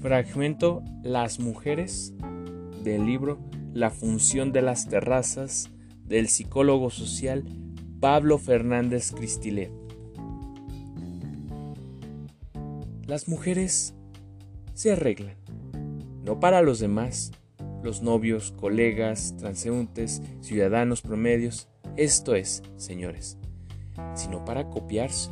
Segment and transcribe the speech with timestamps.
[0.00, 2.14] Fragmento Las mujeres
[2.82, 3.38] del libro
[3.74, 5.70] La función de las terrazas
[6.06, 7.44] del psicólogo social
[8.00, 9.70] Pablo Fernández Cristilet.
[13.06, 13.94] Las mujeres
[14.72, 15.36] se arreglan,
[16.24, 17.32] no para los demás,
[17.82, 23.36] los novios, colegas, transeúntes, ciudadanos promedios, esto es, señores,
[24.14, 25.30] sino para copiarse,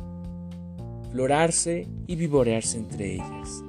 [1.11, 3.63] florarse y vivorearse entre ellas,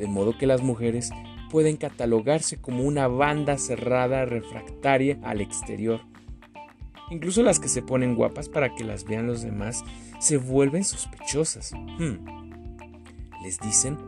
[0.00, 1.10] de modo que las mujeres
[1.50, 6.00] pueden catalogarse como una banda cerrada refractaria al exterior.
[7.10, 9.84] Incluso las que se ponen guapas para que las vean los demás
[10.18, 11.72] se vuelven sospechosas.
[11.98, 12.24] Hmm.
[13.44, 13.98] Les dicen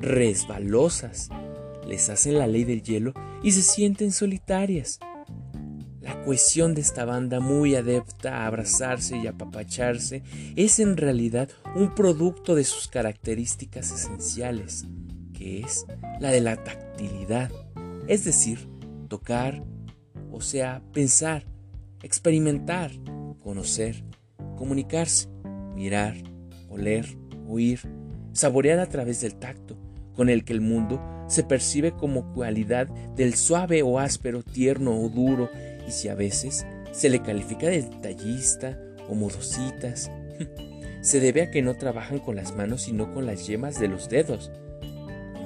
[0.00, 1.30] resbalosas,
[1.86, 3.12] les hacen la ley del hielo
[3.42, 5.00] y se sienten solitarias.
[6.00, 10.22] La cohesión de esta banda muy adepta a abrazarse y apapacharse
[10.54, 14.84] es en realidad un producto de sus características esenciales,
[15.44, 15.86] es
[16.20, 17.50] la de la tactilidad,
[18.06, 18.68] es decir,
[19.08, 19.62] tocar,
[20.30, 21.44] o sea, pensar,
[22.02, 22.90] experimentar,
[23.42, 24.04] conocer,
[24.56, 25.28] comunicarse,
[25.74, 26.16] mirar,
[26.68, 27.06] oler,
[27.48, 27.80] oír,
[28.32, 29.76] saborear a través del tacto,
[30.14, 35.08] con el que el mundo se percibe como cualidad del suave o áspero, tierno o
[35.08, 35.50] duro,
[35.86, 38.78] y si a veces se le califica de detallista
[39.08, 40.10] o modositas,
[41.00, 44.08] se debe a que no trabajan con las manos sino con las yemas de los
[44.08, 44.50] dedos,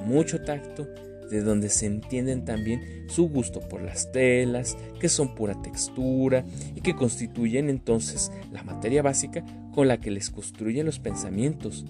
[0.05, 0.87] mucho tacto,
[1.29, 6.43] de donde se entienden también su gusto por las telas, que son pura textura
[6.75, 11.85] y que constituyen entonces la materia básica con la que les construyen los pensamientos,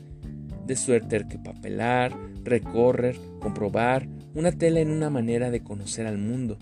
[0.66, 6.58] de suerte que papelar, recorrer, comprobar una tela en una manera de conocer al mundo.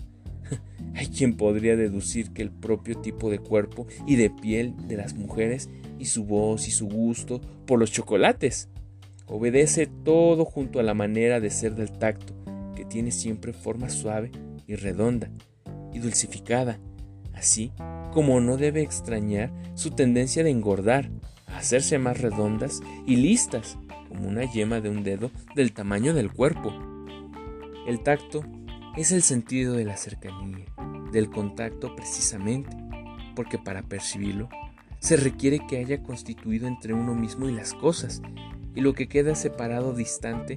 [0.94, 5.14] Hay quien podría deducir que el propio tipo de cuerpo y de piel de las
[5.14, 8.68] mujeres y su voz y su gusto por los chocolates
[9.28, 12.34] obedece todo junto a la manera de ser del tacto,
[12.74, 14.30] que tiene siempre forma suave
[14.66, 15.30] y redonda
[15.92, 16.78] y dulcificada,
[17.34, 17.72] así
[18.12, 21.10] como no debe extrañar su tendencia de engordar,
[21.46, 23.78] a hacerse más redondas y listas
[24.08, 26.72] como una yema de un dedo del tamaño del cuerpo.
[27.86, 28.44] El tacto
[28.96, 30.66] es el sentido de la cercanía,
[31.12, 32.76] del contacto precisamente,
[33.34, 34.48] porque para percibirlo
[35.00, 38.20] se requiere que haya constituido entre uno mismo y las cosas,
[38.78, 40.56] y lo que queda separado distante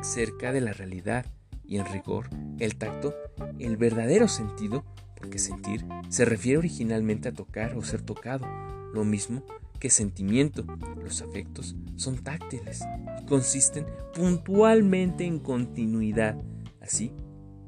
[0.00, 1.26] cerca de la realidad,
[1.64, 2.30] y en rigor,
[2.60, 3.16] el tacto,
[3.58, 4.84] el verdadero sentido,
[5.16, 8.46] porque sentir se refiere originalmente a tocar o ser tocado,
[8.94, 9.42] lo mismo
[9.80, 10.64] que sentimiento.
[11.02, 12.84] Los afectos son táctiles
[13.20, 16.40] y consisten puntualmente en continuidad,
[16.80, 17.10] así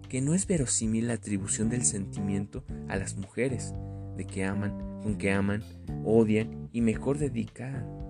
[0.08, 3.74] que no es verosímil la atribución del sentimiento a las mujeres,
[4.16, 5.64] de que aman, con que aman,
[6.04, 8.09] odian y mejor dedican.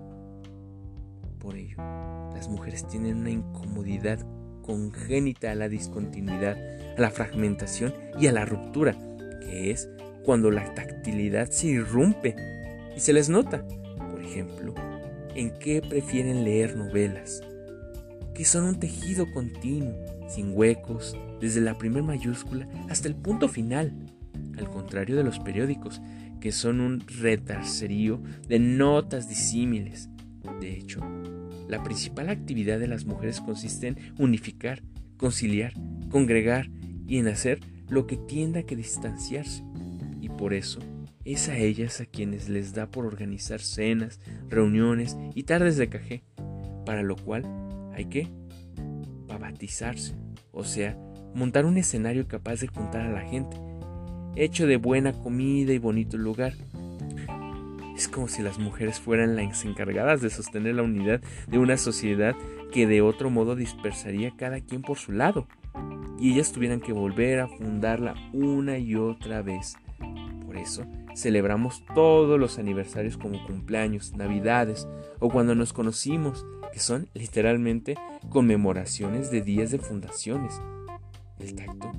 [1.41, 1.77] Por ello,
[2.35, 4.19] las mujeres tienen una incomodidad
[4.61, 6.55] congénita a la discontinuidad,
[6.95, 8.95] a la fragmentación y a la ruptura,
[9.41, 9.89] que es
[10.23, 12.35] cuando la tactilidad se irrumpe
[12.95, 13.65] y se les nota.
[14.21, 14.75] Ejemplo,
[15.35, 17.41] en qué prefieren leer novelas,
[18.35, 19.95] que son un tejido continuo,
[20.29, 23.93] sin huecos, desde la primera mayúscula hasta el punto final,
[24.57, 26.01] al contrario de los periódicos,
[26.39, 30.09] que son un retarserío de notas disímiles.
[30.61, 31.01] De hecho,
[31.67, 34.83] la principal actividad de las mujeres consiste en unificar,
[35.17, 35.73] conciliar,
[36.09, 36.69] congregar
[37.07, 39.63] y en hacer lo que tienda a que distanciarse.
[40.21, 40.79] Y por eso
[41.25, 46.23] es a ellas a quienes les da por organizar cenas, reuniones y tardes de café,
[46.85, 47.43] para lo cual
[47.93, 48.27] hay que
[49.27, 50.15] babatizarse,
[50.51, 50.95] o sea,
[51.33, 53.57] montar un escenario capaz de juntar a la gente,
[54.35, 56.53] hecho de buena comida y bonito lugar.
[58.01, 62.35] Es como si las mujeres fueran las encargadas de sostener la unidad de una sociedad
[62.71, 65.47] que de otro modo dispersaría cada quien por su lado,
[66.19, 69.75] y ellas tuvieran que volver a fundarla una y otra vez.
[70.47, 70.83] Por eso,
[71.15, 74.87] Celebramos todos los aniversarios como cumpleaños, navidades
[75.19, 77.95] o cuando nos conocimos, que son literalmente
[78.29, 80.59] conmemoraciones de días de fundaciones.
[81.39, 81.91] El tacto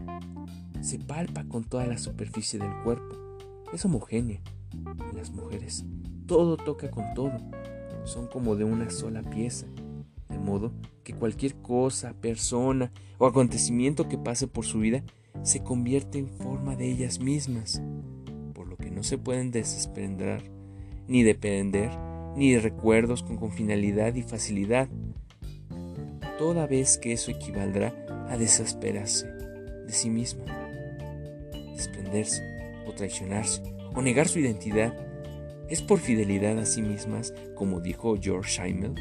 [0.80, 3.38] se palpa con toda la superficie del cuerpo.
[3.72, 4.40] Es homogénea.
[5.14, 5.84] Las mujeres
[6.32, 7.32] todo toca con todo.
[8.04, 9.66] Son como de una sola pieza.
[10.28, 10.72] De modo
[11.04, 15.04] que cualquier cosa, persona o acontecimiento que pase por su vida
[15.42, 17.82] se convierte en forma de ellas mismas
[18.92, 20.42] no se pueden desprender
[21.08, 21.90] ni depender
[22.36, 24.88] ni de recuerdos con, finalidad y facilidad,
[26.38, 27.92] toda vez que eso equivaldrá
[28.28, 30.44] a desesperarse de sí misma,
[31.74, 32.42] desprenderse
[32.86, 33.62] o traicionarse
[33.94, 34.94] o negar su identidad,
[35.68, 38.94] es por fidelidad a sí mismas, como dijo George Schimmel,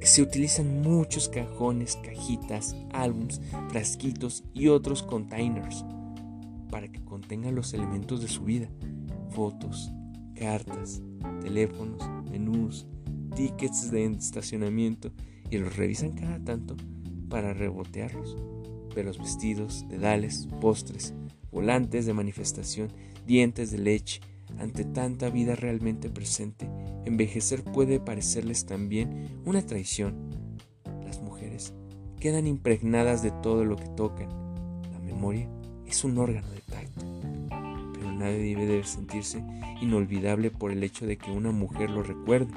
[0.00, 5.84] que se utilizan muchos cajones, cajitas, álbums, frasquitos y otros containers
[6.70, 8.68] para que contengan los elementos de su vida,
[9.30, 9.92] fotos,
[10.34, 11.02] cartas,
[11.42, 12.86] teléfonos, menús,
[13.36, 15.12] tickets de estacionamiento
[15.50, 16.76] y los revisan cada tanto
[17.28, 18.36] para rebotearlos.
[18.94, 21.14] Pero vestidos, dedales, postres,
[21.52, 22.88] volantes de manifestación,
[23.26, 24.20] dientes de leche,
[24.58, 26.68] ante tanta vida realmente presente,
[27.04, 30.30] envejecer puede parecerles también una traición.
[31.04, 31.74] Las mujeres
[32.18, 34.28] quedan impregnadas de todo lo que tocan.
[34.92, 35.48] La memoria
[35.86, 37.06] es un órgano de tacto.
[37.94, 39.42] Pero nadie debe sentirse
[39.80, 42.52] inolvidable por el hecho de que una mujer lo recuerde.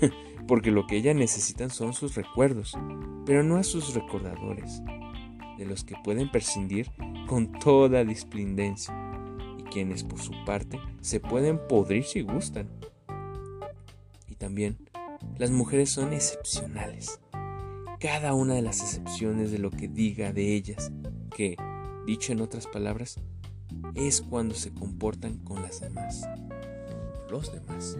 [0.48, 2.78] Porque lo que ellas necesitan son sus recuerdos,
[3.24, 4.80] pero no a sus recordadores,
[5.58, 6.92] de los que pueden prescindir
[7.26, 8.94] con toda displindencia
[9.66, 12.68] quienes por su parte se pueden podrir si gustan.
[14.28, 14.78] Y también,
[15.38, 17.20] las mujeres son excepcionales.
[18.00, 20.92] Cada una de las excepciones de lo que diga de ellas,
[21.34, 21.56] que,
[22.06, 23.16] dicho en otras palabras,
[23.94, 26.22] es cuando se comportan con las demás,
[27.30, 27.96] los demás.